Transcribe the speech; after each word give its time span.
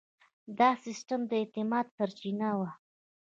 دا 0.59 0.69
سیستم 0.85 1.19
د 1.27 1.31
اعتماد 1.41 1.85
سرچینه 1.97 2.49
وه. 2.57 2.69